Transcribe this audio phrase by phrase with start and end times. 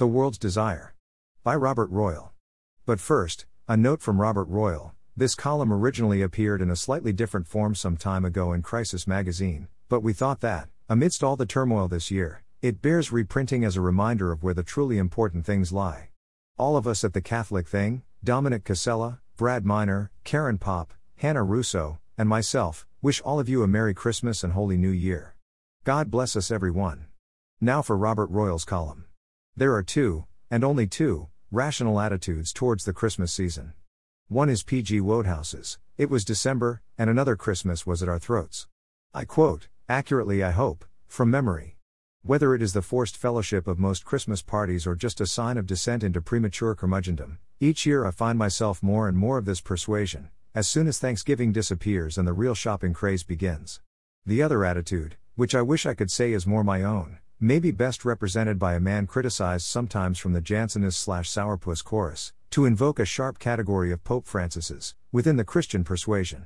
[0.00, 0.94] The World's Desire.
[1.44, 2.32] By Robert Royal.
[2.86, 4.94] But first, a note from Robert Royal.
[5.14, 9.68] This column originally appeared in a slightly different form some time ago in Crisis magazine,
[9.90, 13.82] but we thought that, amidst all the turmoil this year, it bears reprinting as a
[13.82, 16.08] reminder of where the truly important things lie.
[16.56, 21.98] All of us at the Catholic Thing, Dominic Cassella, Brad Miner, Karen Popp, Hannah Russo,
[22.16, 25.36] and myself, wish all of you a Merry Christmas and Holy New Year.
[25.84, 27.04] God bless us everyone.
[27.60, 29.04] Now for Robert Royal's column.
[29.56, 33.72] There are two, and only two, rational attitudes towards the Christmas season.
[34.28, 35.00] One is P.G.
[35.00, 38.68] Wodehouse's, it was December, and another Christmas was at our throats.
[39.12, 41.76] I quote, accurately I hope, from memory.
[42.22, 45.66] Whether it is the forced fellowship of most Christmas parties or just a sign of
[45.66, 50.30] descent into premature curmudgeondom, each year I find myself more and more of this persuasion,
[50.54, 53.80] as soon as Thanksgiving disappears and the real shopping craze begins.
[54.24, 57.70] The other attitude, which I wish I could say is more my own, may be
[57.70, 62.98] best represented by a man criticized sometimes from the Jansenist slash sourpuss chorus, to invoke
[62.98, 66.44] a sharp category of Pope Francis's, within the Christian persuasion.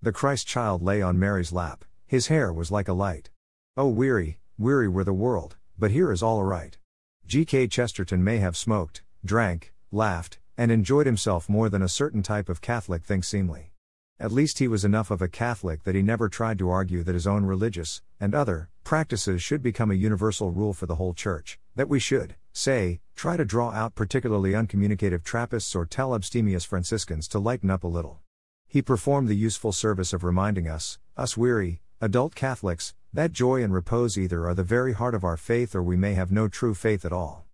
[0.00, 3.30] The Christ child lay on Mary's lap, his hair was like a light.
[3.76, 6.78] Oh, weary, weary were the world, but here is all aright.
[7.26, 7.66] G.K.
[7.66, 12.60] Chesterton may have smoked, drank, laughed, and enjoyed himself more than a certain type of
[12.60, 13.72] Catholic thinks seemly.
[14.20, 17.14] At least he was enough of a Catholic that he never tried to argue that
[17.14, 21.58] his own religious, and other, practices should become a universal rule for the whole Church,
[21.74, 27.26] that we should, say, try to draw out particularly uncommunicative Trappists or tell abstemious Franciscans
[27.26, 28.20] to lighten up a little.
[28.68, 33.74] He performed the useful service of reminding us, us weary, adult Catholics, that joy and
[33.74, 36.72] repose either are the very heart of our faith or we may have no true
[36.72, 37.45] faith at all.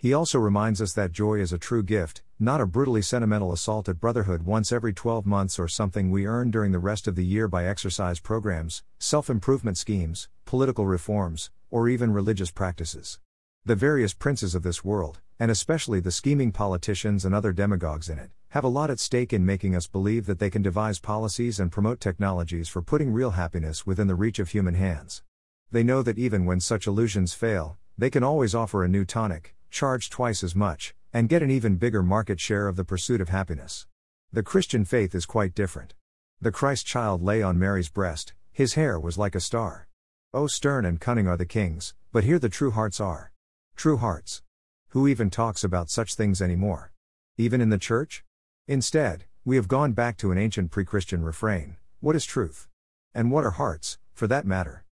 [0.00, 3.86] He also reminds us that joy is a true gift, not a brutally sentimental assault
[3.86, 7.24] at brotherhood once every 12 months or something we earn during the rest of the
[7.24, 13.18] year by exercise programs, self improvement schemes, political reforms, or even religious practices.
[13.66, 18.18] The various princes of this world, and especially the scheming politicians and other demagogues in
[18.18, 21.60] it, have a lot at stake in making us believe that they can devise policies
[21.60, 25.22] and promote technologies for putting real happiness within the reach of human hands.
[25.70, 29.54] They know that even when such illusions fail, they can always offer a new tonic,
[29.70, 33.28] charge twice as much, and get an even bigger market share of the pursuit of
[33.28, 33.86] happiness.
[34.32, 35.94] The Christian faith is quite different.
[36.40, 39.88] The Christ child lay on Mary's breast, his hair was like a star.
[40.32, 43.32] Oh, stern and cunning are the kings, but here the true hearts are.
[43.76, 44.42] True hearts.
[44.88, 46.92] Who even talks about such things anymore?
[47.36, 48.24] Even in the church?
[48.68, 52.66] Instead, we have gone back to an ancient pre Christian refrain what is truth?
[53.14, 54.84] And what are hearts, for that matter?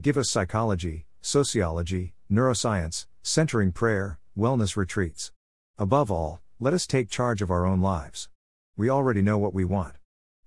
[0.00, 5.32] Give us psychology, sociology, neuroscience, centering prayer, wellness retreats.
[5.78, 8.28] Above all, let us take charge of our own lives.
[8.76, 9.94] We already know what we want.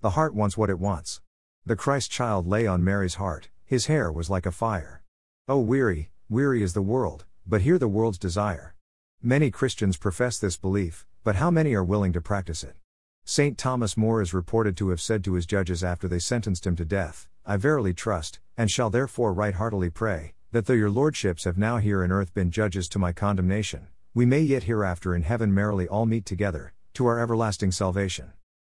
[0.02, 1.22] The heart wants what it wants.
[1.66, 5.02] The Christ child lay on Mary's heart, his hair was like a fire.
[5.48, 8.76] Oh, weary, weary is the world, but here the world's desire.
[9.24, 12.76] Many Christians profess this belief, but how many are willing to practice it?
[13.26, 13.58] St.
[13.58, 16.86] Thomas More is reported to have said to his judges after they sentenced him to
[16.86, 21.60] death, I verily trust, and shall therefore right heartily pray, that though your lordships have
[21.60, 25.54] now here in earth been judges to my condemnation, we may yet hereafter in heaven
[25.54, 28.34] merrily all meet together, to our everlasting salvation.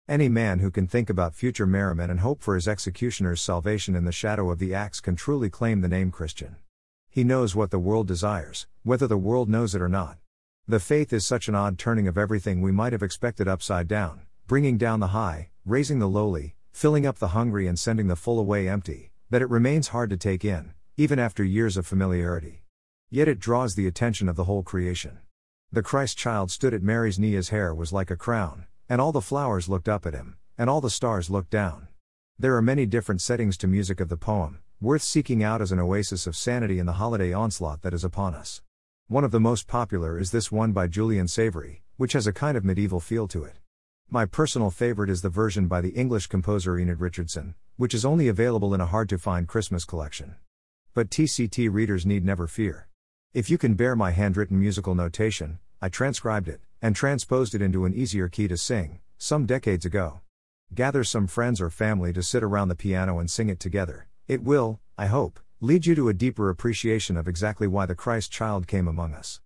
[0.08, 4.06] Any man who can think about future merriment and hope for his executioner's salvation in
[4.06, 6.58] the shadow of the axe can truly claim the name Christian.
[7.10, 10.18] He knows what the world desires, whether the world knows it or not.
[10.68, 14.22] The faith is such an odd turning of everything we might have expected upside down,
[14.46, 18.40] bringing down the high, raising the lowly, filling up the hungry and sending the full
[18.40, 22.62] away empty, that it remains hard to take in, even after years of familiarity.
[23.10, 25.20] Yet it draws the attention of the whole creation.
[25.72, 29.12] The Christ child stood at Mary's knee, his hair was like a crown, and all
[29.12, 31.88] the flowers looked up at him, and all the stars looked down.
[32.38, 35.80] There are many different settings to music of the poem, worth seeking out as an
[35.80, 38.62] oasis of sanity in the holiday onslaught that is upon us.
[39.08, 42.56] One of the most popular is this one by Julian Savary, which has a kind
[42.56, 43.58] of medieval feel to it.
[44.12, 48.28] My personal favorite is the version by the English composer Enid Richardson, which is only
[48.28, 50.36] available in a hard to find Christmas collection.
[50.96, 52.88] But TCT readers need never fear.
[53.34, 57.86] If you can bear my handwritten musical notation, I transcribed it, and transposed it into
[57.86, 60.22] an easier key to sing, some decades ago.
[60.76, 64.08] Gather some friends or family to sit around the piano and sing it together.
[64.28, 68.32] It will, I hope, lead you to a deeper appreciation of exactly why the Christ
[68.32, 69.42] child came among us.